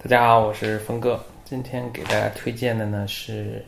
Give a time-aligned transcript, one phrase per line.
[0.00, 1.20] 大家好，我是峰哥。
[1.44, 3.64] 今天给大家推荐的呢是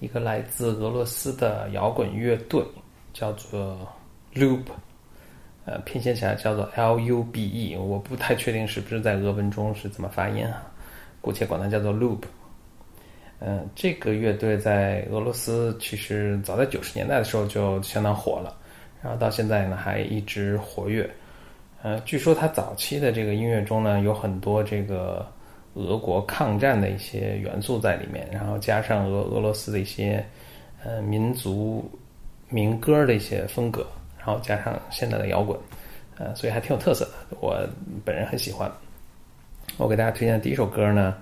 [0.00, 2.64] 一个来自俄罗斯的摇滚乐队，
[3.12, 3.86] 叫做
[4.34, 4.62] Loop，
[5.66, 7.76] 呃，拼写起来叫做 L U B E。
[7.76, 10.72] 我不太确定是不是在俄文中是怎么发音啊，
[11.20, 12.22] 姑且管它叫做 Loop。
[13.38, 18.56] 嗯，这个乐队在俄罗斯其实早在九十年代的时候就相当火了，
[19.02, 21.08] 然后到现在呢还一直活跃。
[21.82, 25.30] 呃，据说他早期的这个音乐中呢有很多这个。
[25.74, 30.24] 俄国抗战的一些元素在里面，然后加上俄俄罗斯的一些
[30.84, 31.90] 呃民族
[32.48, 33.86] 民歌的一些风格，
[34.18, 35.58] 然后加上现在的摇滚，
[36.18, 37.36] 呃，所以还挺有特色的。
[37.40, 37.66] 我
[38.04, 38.70] 本人很喜欢。
[39.78, 41.16] 我给大家推荐的第一首歌呢，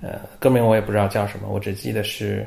[0.00, 2.46] 呃，歌名我也不知道叫什么，我只记得是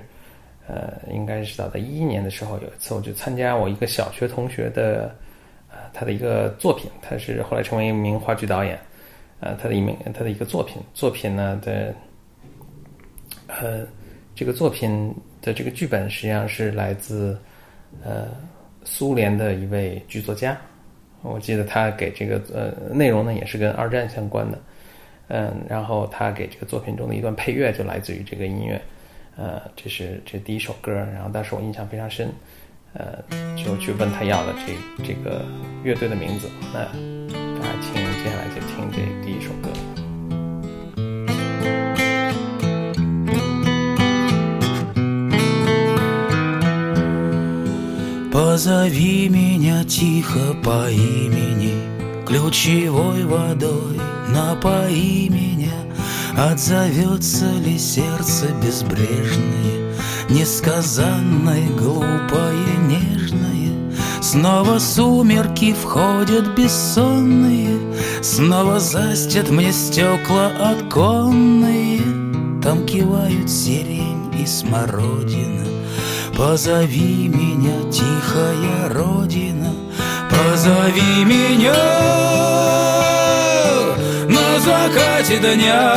[0.68, 5.14] 呃，应该是早在一一年的时候，有一次我就参加我一个小学同学的
[5.70, 8.80] 呃他的一个作品，他是后来成为一名话剧导演。
[9.44, 11.94] 呃，他的一名，他的一个作品，作品呢的，
[13.48, 13.86] 呃，
[14.34, 17.38] 这个作品的这个剧本实际上是来自
[18.02, 18.30] 呃
[18.86, 20.58] 苏联的一位剧作家，
[21.24, 24.58] 我记得他给这个呃内容呢也是跟二战相关的，
[25.28, 28.82] 嗯，然后他给这个作品中的一段配乐就来自于这个音乐，
[29.36, 32.30] 呃，这是这第一首歌，然后当时我印象非常深，
[32.94, 33.22] 呃，
[33.62, 35.44] 就去问他要了这这个
[35.84, 37.43] 乐队的名字，那。
[38.53, 39.69] 大家听，接下来就听这第一首歌。
[48.31, 51.75] Позови меня тихо по имени,
[52.27, 53.99] Ключевой водой
[54.33, 55.75] напои меня,
[56.37, 59.95] Отзовется ли сердце безбрежное,
[60.29, 63.62] Несказанное, глупое, нежное,
[64.24, 67.78] Снова сумерки входят бессонные,
[68.22, 72.00] Снова застят мне стекла оконные,
[72.64, 75.66] Там кивают сирень и смородина.
[76.38, 79.74] Позови меня, тихая родина,
[80.30, 81.76] Позови меня
[84.30, 85.94] на закате дня.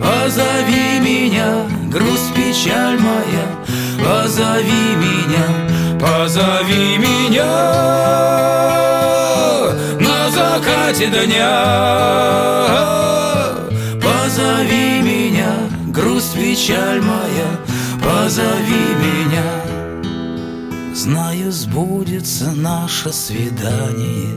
[0.00, 3.46] Позови меня, грусть, печаль моя,
[4.04, 5.73] Позови меня,
[6.04, 7.44] Позови меня
[10.00, 11.54] на закате дня.
[14.02, 15.54] Позови меня,
[15.86, 17.48] грусть, печаль моя.
[18.04, 19.48] Позови меня.
[20.94, 24.36] Знаю, сбудется наше свидание.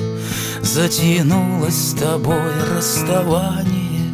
[0.61, 4.07] Затянулось с тобой расставание.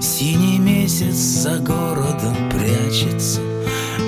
[0.00, 3.40] Синий месяц за городом прячется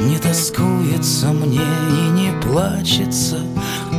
[0.05, 3.39] не тоскуется мне и не плачется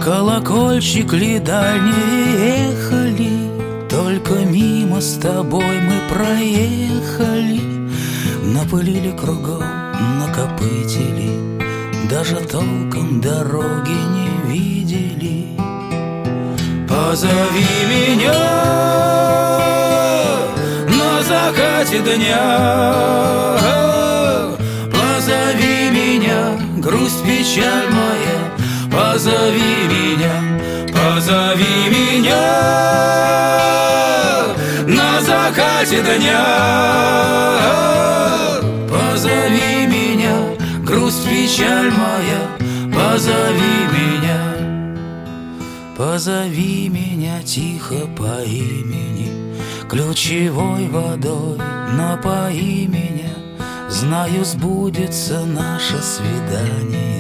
[0.03, 3.55] Колокольчик ли дальние ехали.
[3.89, 7.61] Только мимо с тобой мы проехали
[8.43, 9.63] Напылили кругом,
[10.19, 11.59] накопытили
[12.09, 15.47] Даже толком дороги не видели.
[16.87, 18.33] Позови меня
[20.87, 23.84] на закате дня
[26.85, 28.37] грусть, печаль моя,
[28.91, 30.35] позови меня,
[30.93, 32.45] позови меня
[34.87, 36.45] на закате дня.
[38.87, 40.35] Позови меня,
[40.83, 42.41] грусть, печаль моя,
[42.93, 44.41] позови меня,
[45.97, 49.31] позови меня тихо по имени,
[49.89, 51.57] ключевой водой
[51.97, 53.24] напои меня.
[53.94, 57.10] Знаю, сбудется наше свидание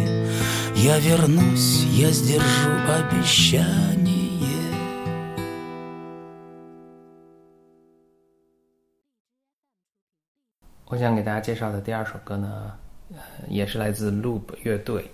[0.82, 3.90] Я вернусь, я сдержу обещание《
[10.86, 12.72] 我想给大家介绍的第二首歌呢，
[13.12, 13.18] 呃，
[13.48, 15.10] 也是来自 Loop 乐队。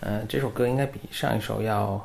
[0.00, 2.04] 呃，这首歌应该比上一首要，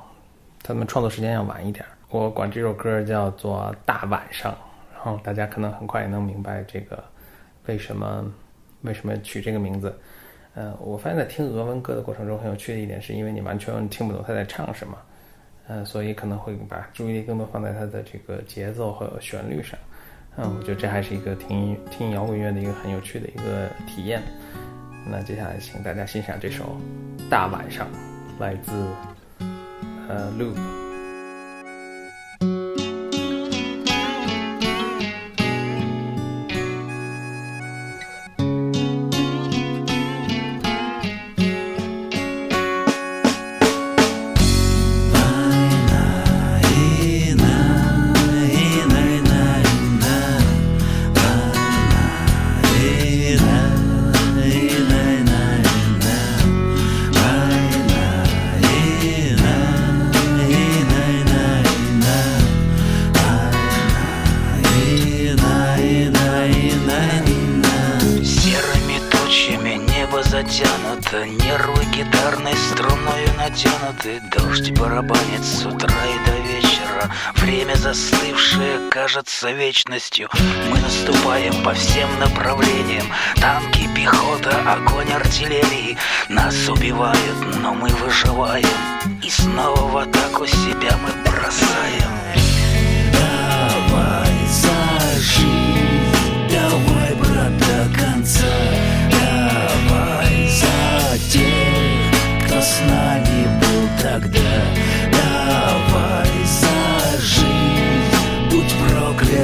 [0.62, 1.84] 他们创作时间要晚一点。
[2.10, 4.52] 我管这首歌叫做《大晚上》，
[4.94, 7.04] 然后大家可能很快也能明白这个
[7.66, 8.24] 为什么。
[8.85, 9.95] 为什么取这个名字？
[10.55, 14.97] 呃，我发现在听俄文歌的过程中，很有趣的一点是因为你完全听不懂他在唱什么，
[15.67, 19.77] 呃，所以可能会把注意力更多放在他的这个节奏和旋律上。
[20.37, 24.23] 嗯，我觉得这还是一个听听摇滚乐的一个很有趣的一个体验。
[25.11, 26.77] 那接下来请大家欣赏这首
[27.29, 27.87] 《大晚上》，
[28.41, 28.73] 来自
[30.09, 30.84] 呃 Loop。
[73.55, 77.11] Натянуты Дождь барабанит с утра и до вечера.
[77.37, 80.29] Время застывшее кажется вечностью.
[80.71, 83.07] Мы наступаем по всем направлениям.
[83.37, 85.97] Танки, пехота, огонь артиллерии.
[86.29, 88.67] Нас убивают, но мы выживаем.
[89.23, 92.24] И снова в атаку себя мы бросаем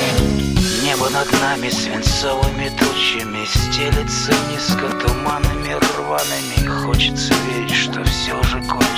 [0.82, 6.66] Небо над нами свинцовыми тучами Стелется низко туманами рваными.
[6.84, 8.93] Хочется верить, что все же кончилось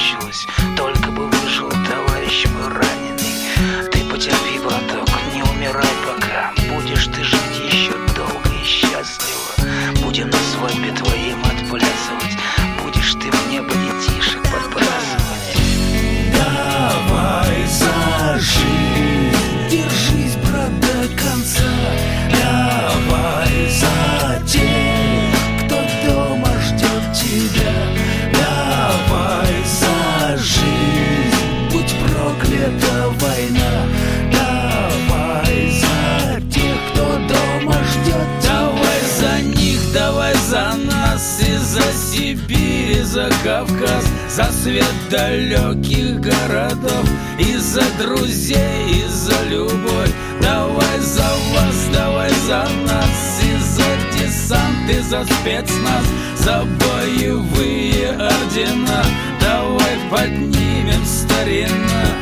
[32.66, 33.86] проклята война.
[34.32, 38.26] Давай за тех, кто дома ждет.
[38.42, 46.20] Давай за них, давай за нас и за Сибирь, и за Кавказ За свет далеких
[46.20, 47.08] городов
[47.38, 48.56] И за друзей,
[48.90, 50.12] и за любовь.
[50.40, 56.04] Давай за вас, давай за нас И за десант, и за спецназ
[56.36, 59.04] За боевые ордена.
[59.40, 62.16] Давай поднимем старина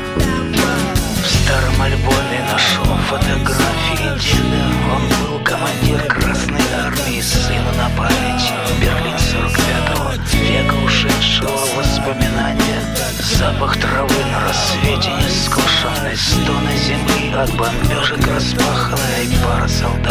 [1.44, 4.64] старом альбоме нашел фотографии деда
[4.94, 8.52] Он был командир Красной Армии, сыну на память.
[8.80, 12.80] Берлин 45-го века ушедшего воспоминания.
[13.20, 17.34] Запах травы на рассвете нескошенной Стоны земли.
[17.36, 20.03] От бомбежек распаханной Пара солдатских